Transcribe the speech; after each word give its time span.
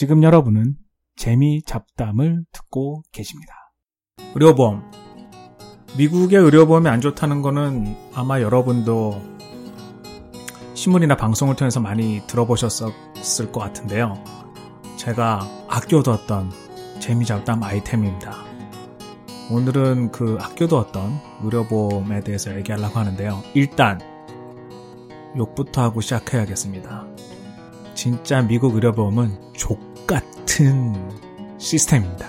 지금 0.00 0.22
여러분은 0.22 0.76
재미 1.14 1.62
잡담을 1.62 2.46
듣고 2.52 3.02
계십니다. 3.12 3.52
의료보험. 4.34 4.90
미국의 5.98 6.38
의료보험이 6.38 6.88
안 6.88 7.02
좋다는 7.02 7.42
거는 7.42 7.94
아마 8.14 8.40
여러분도 8.40 9.20
신문이나 10.72 11.16
방송을 11.16 11.54
통해서 11.54 11.80
많이 11.80 12.22
들어보셨을 12.26 13.52
것 13.52 13.60
같은데요. 13.60 14.14
제가 14.96 15.46
아껴뒀던 15.68 16.50
재미 16.98 17.26
잡담 17.26 17.62
아이템입니다. 17.62 18.34
오늘은 19.50 20.12
그 20.12 20.38
아껴뒀던 20.40 21.12
의료보험에 21.42 22.22
대해서 22.22 22.56
얘기하려고 22.56 22.98
하는데요. 22.98 23.42
일단 23.52 24.00
욕부터 25.36 25.82
하고 25.82 26.00
시작해야겠습니다. 26.00 27.06
진짜 27.92 28.40
미국 28.40 28.76
의료보험은 28.76 29.52
족 29.52 29.89
같은 30.10 30.92
시스템입니다. 31.58 32.26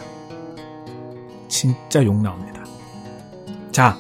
진짜 1.47 2.05
욕 2.05 2.21
나옵니다. 2.21 2.63
자, 3.71 3.97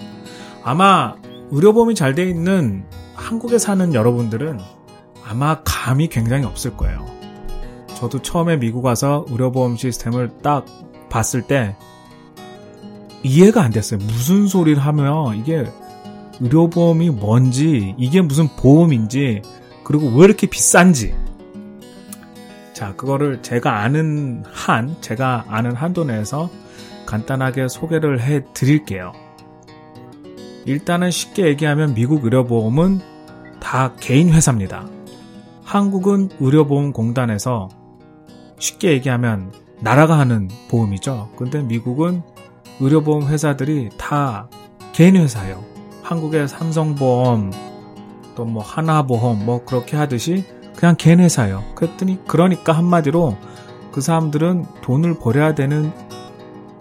아마 0.63 1.15
의료보험이 1.49 1.95
잘 1.95 2.13
돼 2.13 2.29
있는 2.29 2.85
한국에 3.15 3.57
사는 3.57 3.91
여러분들은 3.93 4.59
아마 5.25 5.63
감이 5.63 6.09
굉장히 6.09 6.45
없을 6.45 6.77
거예요. 6.77 7.07
저도 7.95 8.21
처음에 8.21 8.57
미국 8.57 8.85
와서 8.85 9.25
의료보험 9.29 9.77
시스템을 9.77 10.29
딱 10.43 10.65
봤을 11.09 11.41
때 11.41 11.75
이해가 13.23 13.63
안 13.63 13.71
됐어요. 13.71 13.99
무슨 13.99 14.47
소리를 14.47 14.79
하면 14.79 15.37
이게 15.37 15.65
의료보험이 16.39 17.09
뭔지, 17.09 17.95
이게 17.97 18.21
무슨 18.21 18.47
보험인지, 18.57 19.41
그리고 19.83 20.07
왜 20.09 20.25
이렇게 20.25 20.45
비싼지. 20.45 21.15
자, 22.81 22.95
그거를 22.95 23.43
제가 23.43 23.81
아는 23.83 24.43
한, 24.51 24.95
제가 25.01 25.45
아는 25.47 25.75
한도 25.75 26.03
내에서 26.03 26.49
간단하게 27.05 27.67
소개를 27.67 28.19
해 28.21 28.43
드릴게요. 28.55 29.11
일단은 30.65 31.11
쉽게 31.11 31.45
얘기하면 31.45 31.93
미국 31.93 32.23
의료보험은 32.23 32.99
다 33.59 33.93
개인 33.99 34.33
회사입니다. 34.33 34.87
한국은 35.63 36.29
의료보험공단에서 36.39 37.69
쉽게 38.57 38.93
얘기하면 38.93 39.53
나라가 39.79 40.17
하는 40.17 40.49
보험이죠. 40.71 41.29
근데 41.37 41.61
미국은 41.61 42.23
의료보험 42.79 43.27
회사들이 43.27 43.89
다 43.99 44.49
개인 44.91 45.17
회사예요. 45.17 45.63
한국의 46.01 46.47
삼성보험, 46.47 47.51
또 48.35 48.45
뭐 48.45 48.63
하나보험, 48.63 49.45
뭐 49.45 49.63
그렇게 49.65 49.97
하듯이 49.97 50.43
그냥 50.75 50.95
개인 50.97 51.19
회사예요. 51.19 51.63
그랬더니 51.75 52.25
그러니까 52.27 52.73
한마디로 52.73 53.37
그 53.91 54.01
사람들은 54.01 54.65
돈을 54.81 55.19
벌여야 55.19 55.53
되는 55.53 55.91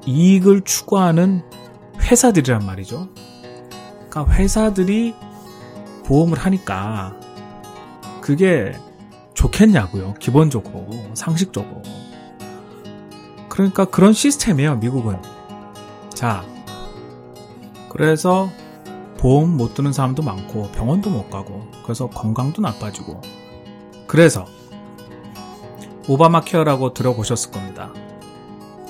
이익을 0.06 0.62
추구하는 0.62 1.42
회사들이란 2.00 2.64
말이죠. 2.64 3.08
그러니까 4.08 4.34
회사들이 4.34 5.14
보험을 6.06 6.38
하니까 6.38 7.14
그게 8.20 8.72
좋겠냐고요. 9.34 10.14
기본적으로, 10.14 10.88
상식적으로. 11.14 11.82
그러니까 13.48 13.84
그런 13.84 14.12
시스템이에요, 14.12 14.77
미국은. 14.77 15.16
자, 16.14 16.44
그래서 17.88 18.50
보험 19.19 19.56
못 19.56 19.75
드는 19.75 19.92
사람도 19.92 20.22
많고 20.22 20.70
병원도 20.72 21.10
못 21.10 21.28
가고 21.28 21.66
그래서 21.82 22.08
건강도 22.08 22.62
나빠지고 22.62 23.20
그래서 24.11 24.44
오바마 26.08 26.41
케어라고 26.41 26.94
들어보셨을 26.94 27.53
겁니다. 27.53 27.92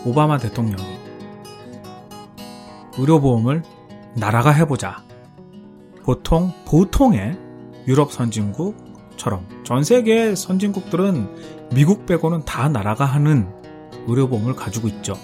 오바마 0.07 0.39
대통령이 0.39 0.83
의료보험을 2.97 3.63
나라가 4.15 4.51
해보자. 4.51 5.05
보통 6.05 6.55
보통의 6.65 7.37
유럽 7.87 8.13
선진국처럼 8.13 9.47
전 9.63 9.85
세계 9.85 10.35
선진국들은 10.35 11.69
미국 11.75 12.07
빼고는 12.07 12.47
다 12.47 12.71
나라가 12.71 13.05
하는 13.05 13.47
의료보험을 14.07 14.57
가지고 14.57 14.89
있죠. 14.89 15.19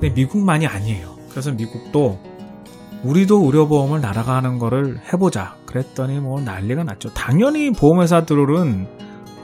근데 0.00 0.08
미국만이 0.08 0.66
아니에요. 0.66 1.14
그래서 1.28 1.52
미국도 1.52 2.18
우리도 3.04 3.44
의료보험을 3.44 4.00
날아가는 4.00 4.58
거를 4.58 5.00
해보자. 5.12 5.56
그랬더니 5.66 6.20
뭐 6.20 6.40
난리가 6.40 6.84
났죠. 6.84 7.12
당연히 7.14 7.72
보험회사들은 7.72 8.88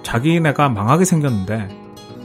자기네가 0.02 0.68
망하게 0.68 1.04
생겼는데, 1.04 1.68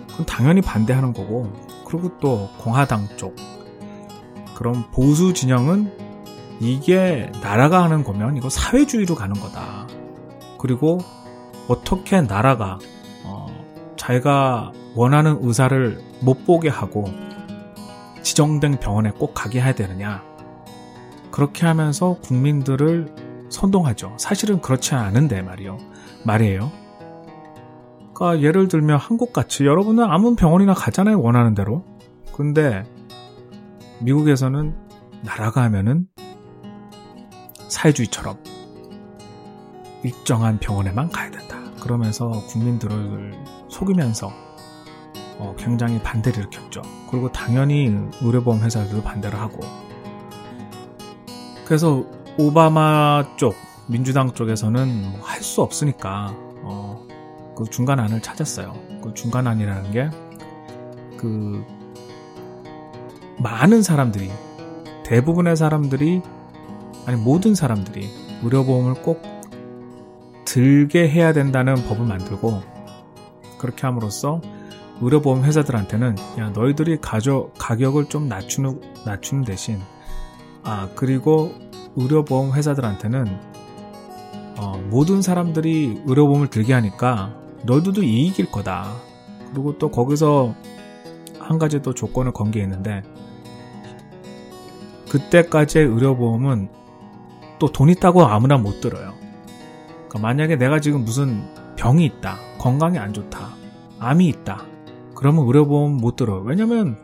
그건 0.09 0.25
당연히 0.25 0.61
반대하는 0.61 1.13
거고, 1.13 1.51
그리고 1.85 2.17
또 2.19 2.49
공화당 2.57 3.07
쪽, 3.17 3.35
그런 4.55 4.89
보수 4.91 5.33
진영은 5.33 5.91
이게 6.59 7.31
나라가 7.41 7.83
하는 7.83 8.03
거면 8.03 8.35
이거 8.35 8.49
사회주의로 8.49 9.15
가는 9.15 9.33
거다. 9.39 9.87
그리고 10.57 10.99
어떻게 11.69 12.19
나라가 12.19 12.77
어, 13.23 13.47
자기가 13.95 14.73
원하는 14.95 15.37
의사를 15.41 16.01
못 16.21 16.45
보게 16.45 16.67
하고 16.67 17.05
지정된 18.21 18.79
병원에 18.79 19.11
꼭 19.11 19.33
가게 19.33 19.61
해야 19.61 19.73
되느냐. 19.73 20.21
그렇게 21.39 21.65
하면서 21.65 22.17
국민들을 22.19 23.47
선동하죠. 23.47 24.13
사실은 24.19 24.59
그렇지 24.59 24.93
않은데 24.95 25.41
말이요. 25.41 25.77
말이에요. 26.25 26.69
그러니까 28.13 28.45
예를 28.45 28.67
들면 28.67 28.99
한국같이 28.99 29.65
여러분은 29.65 30.03
아무 30.03 30.35
병원이나 30.35 30.73
가잖아요. 30.73 31.21
원하는 31.21 31.53
대로. 31.55 31.85
근데 32.33 32.83
미국에서는 34.01 34.75
나라가 35.23 35.63
하면은 35.63 36.07
사회주의처럼 37.69 38.35
일정한 40.03 40.59
병원에만 40.59 41.07
가야 41.09 41.31
된다. 41.31 41.55
그러면서 41.81 42.31
국민들을 42.49 43.31
속이면서 43.69 44.29
어, 45.37 45.55
굉장히 45.57 46.03
반대를 46.03 46.39
일으켰죠. 46.39 46.81
그리고 47.09 47.31
당연히 47.31 47.95
의료보험 48.21 48.59
회사들도 48.59 49.03
반대를 49.03 49.39
하고 49.39 49.61
그래서 51.69 52.03
오바마 52.37 53.37
쪽, 53.37 53.55
민주당 53.87 54.33
쪽에서는 54.33 55.01
뭐 55.11 55.21
할수 55.21 55.61
없으니까 55.61 56.33
어, 56.63 57.07
그 57.55 57.63
중간안을 57.63 58.21
찾았어요. 58.21 58.73
그 59.01 59.13
중간안이라는 59.13 59.91
게 59.91 60.09
그 61.19 61.65
많은 63.39 63.81
사람들이 63.81 64.31
대부분의 65.03 65.57
사람들이 65.57 66.21
아니 67.05 67.21
모든 67.21 67.55
사람들이 67.55 68.07
의료보험을 68.41 69.01
꼭 69.01 69.21
들게 70.45 71.09
해야 71.09 71.33
된다는 71.33 71.75
법을 71.75 72.05
만들고 72.05 72.61
그렇게 73.57 73.81
함으로써 73.85 74.41
의료보험 75.01 75.43
회사들한테는 75.43 76.15
야 76.37 76.49
너희들이 76.51 76.99
가져 77.01 77.49
가격을 77.57 78.05
좀 78.07 78.29
낮추는 78.29 78.79
낮추는 79.05 79.43
대신 79.43 79.79
아, 80.63 80.89
그리고 80.95 81.53
의료보험 81.95 82.53
회사들한테는 82.53 83.27
어, 84.57 84.81
모든 84.89 85.21
사람들이 85.21 86.01
의료보험을 86.05 86.49
들게 86.49 86.73
하니까 86.73 87.33
너희들도 87.63 88.03
이익일 88.03 88.51
거다. 88.51 88.93
그리고 89.51 89.77
또 89.77 89.89
거기서 89.89 90.53
한 91.39 91.57
가지 91.59 91.81
또 91.81 91.93
조건을 91.93 92.33
건 92.33 92.51
게 92.51 92.61
있는데 92.61 93.01
그때까지의 95.09 95.85
의료보험은 95.87 96.69
또 97.59 97.67
돈 97.71 97.89
있다고 97.89 98.23
아무나 98.25 98.57
못 98.57 98.79
들어요. 98.79 99.13
그러니까 100.07 100.19
만약에 100.19 100.55
내가 100.55 100.79
지금 100.79 101.03
무슨 101.03 101.43
병이 101.75 102.05
있다, 102.05 102.37
건강이 102.57 102.97
안 102.97 103.11
좋다, 103.13 103.49
암이 103.99 104.27
있다, 104.27 104.63
그러면 105.15 105.45
의료보험 105.45 105.97
못 105.97 106.15
들어요. 106.15 106.41
왜냐면 106.41 106.97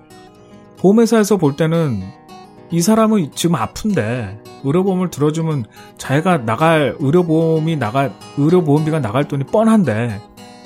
보험회사에서 0.78 1.38
볼 1.38 1.56
때는 1.58 2.02
이 2.72 2.82
사람은 2.82 3.32
지금 3.36 3.56
아픈데 3.56 4.42
의료보험을 4.64 5.12
들어주면 5.12 5.66
자기가 5.98 6.46
나갈 6.46 6.96
의료보험이 7.00 7.76
나갈 7.76 8.14
의료보험비가 8.38 9.00
나갈 9.00 9.28
돈이 9.28 9.46
뻔한데 9.46 10.22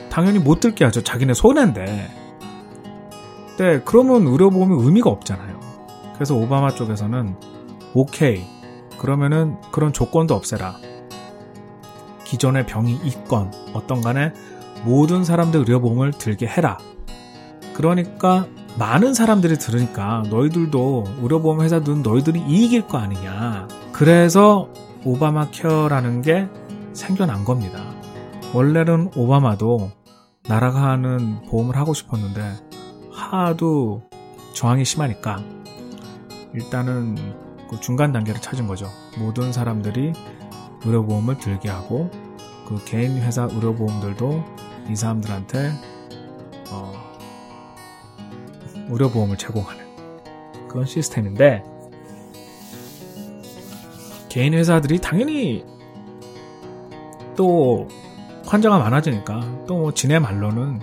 당연히 0.09 0.39
못 0.39 0.59
들게 0.59 0.85
하죠. 0.85 1.03
자기네 1.03 1.33
손해인데. 1.33 2.09
네, 3.57 3.81
그러면 3.83 4.25
의료보험이 4.27 4.75
의미가 4.83 5.09
없잖아요. 5.09 5.59
그래서 6.13 6.35
오바마 6.35 6.71
쪽에서는 6.71 7.35
오케이. 7.93 8.45
그러면은 8.97 9.57
그런 9.71 9.93
조건도 9.93 10.33
없애라. 10.33 10.75
기존의 12.23 12.65
병이 12.65 12.99
있건 13.03 13.51
어떤 13.73 14.01
간에 14.01 14.33
모든 14.83 15.23
사람들 15.23 15.61
의료보험을 15.61 16.11
들게 16.13 16.47
해라. 16.47 16.77
그러니까 17.73 18.47
많은 18.79 19.13
사람들이 19.13 19.57
들으니까 19.57 20.23
너희들도 20.29 21.03
의료보험 21.21 21.59
회사들은 21.61 22.01
너희들이 22.01 22.41
이익일 22.47 22.87
거 22.87 22.97
아니냐. 22.97 23.67
그래서 23.91 24.69
오바마 25.03 25.49
케어라는 25.51 26.21
게 26.21 26.47
생겨난 26.93 27.43
겁니다. 27.43 27.83
원래는 28.53 29.11
오바마도 29.17 29.91
나라가 30.47 30.91
하는 30.91 31.41
보험을 31.49 31.75
하고 31.75 31.93
싶었는데 31.93 32.41
하도 33.11 34.03
저항이 34.53 34.85
심하니까 34.85 35.43
일단은 36.53 37.17
그 37.69 37.81
중간 37.81 38.13
단계를 38.13 38.41
찾은 38.41 38.65
거죠. 38.65 38.87
모든 39.19 39.51
사람들이 39.51 40.13
의료보험을 40.85 41.37
들게 41.37 41.67
하고 41.69 42.09
그 42.65 42.81
개인 42.85 43.17
회사 43.17 43.43
의료보험들도 43.43 44.43
이 44.89 44.95
사람들한테 44.95 45.69
어, 45.69 45.98
의료 48.89 49.09
보험을 49.09 49.37
제공하는 49.37 49.85
그런 50.67 50.85
시스템인데 50.85 51.63
개인 54.29 54.53
회사들이 54.53 54.99
당연히 54.99 55.65
또 57.35 57.87
환자가 58.45 58.77
많아지니까 58.79 59.65
또 59.67 59.93
지네 59.93 60.19
말로는 60.19 60.79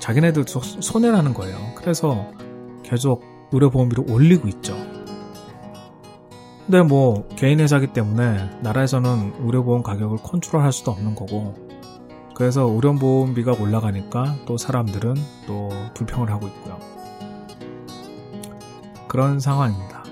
자기네들도 0.00 0.60
손해라는 0.60 1.34
거예요. 1.34 1.56
그래서 1.74 2.26
계속 2.82 3.22
의료보험비를 3.52 4.10
올리고 4.10 4.48
있죠. 4.48 4.76
근데 6.66 6.82
뭐 6.82 7.26
개인 7.36 7.60
회사기 7.60 7.88
때문에 7.88 8.48
나라에서는 8.62 9.34
의료보험 9.40 9.82
가격을 9.82 10.18
컨트롤할 10.22 10.72
수도 10.72 10.92
없는 10.92 11.14
거고 11.16 11.54
그래서 12.34 12.62
의료보험비가 12.62 13.52
올라가니까 13.60 14.36
또 14.46 14.56
사람들은 14.56 15.14
또 15.46 15.68
불평을 15.94 16.30
하고 16.30 16.46
있고요. 16.46 16.78
그런 19.10 19.40
상황입니다. 19.40 20.04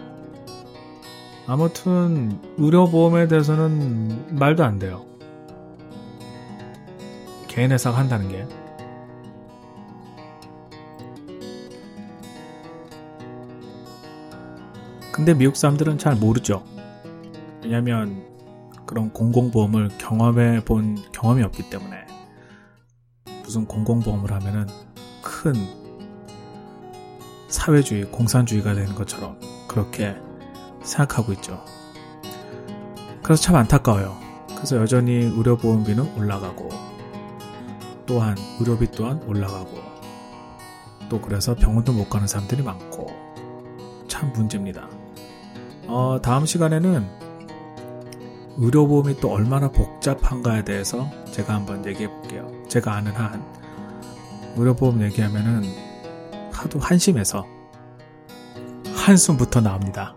아무튼 1.46 2.36
의료보험에 2.56 3.28
대해서는 3.28 4.34
말도 4.36 4.64
안 4.64 4.80
돼요. 4.80 5.06
개인 7.46 7.70
회사가 7.70 7.96
한다는 7.96 8.28
게. 8.28 8.44
근데 15.12 15.32
미국 15.32 15.56
사람들은 15.56 15.98
잘 15.98 16.16
모르죠. 16.16 16.64
왜냐면 17.62 18.26
그런 18.84 19.12
공공보험을 19.12 19.90
경험해 19.98 20.64
본 20.64 20.96
경험이 21.12 21.44
없기 21.44 21.70
때문에 21.70 22.04
무슨 23.44 23.64
공공보험을 23.64 24.32
하면은 24.32 24.66
큰 25.22 25.54
사회주의, 27.48 28.04
공산주의가 28.04 28.74
되는 28.74 28.94
것처럼 28.94 29.38
그렇게 29.66 30.14
생각하고 30.82 31.32
있죠. 31.32 31.64
그래서 33.22 33.42
참 33.42 33.56
안타까워요. 33.56 34.16
그래서 34.54 34.76
여전히 34.76 35.12
의료보험비는 35.12 36.16
올라가고 36.16 36.68
또한 38.06 38.36
의료비 38.58 38.90
또한 38.92 39.22
올라가고 39.26 39.76
또 41.08 41.20
그래서 41.20 41.54
병원도 41.54 41.92
못 41.92 42.08
가는 42.08 42.26
사람들이 42.26 42.62
많고 42.62 43.06
참 44.08 44.32
문제입니다. 44.32 44.88
어, 45.86 46.18
다음 46.22 46.44
시간에는 46.44 47.06
의료보험이 48.56 49.20
또 49.20 49.30
얼마나 49.30 49.70
복잡한가에 49.70 50.64
대해서 50.64 51.08
제가 51.30 51.54
한번 51.54 51.86
얘기해 51.86 52.08
볼게요. 52.08 52.50
제가 52.68 52.94
아는 52.94 53.12
한 53.12 53.44
의료보험 54.56 55.02
얘기하면은 55.02 55.87
하도 56.58 56.78
한심해서 56.78 57.46
한숨부터 58.94 59.60
나옵니다. 59.60 60.14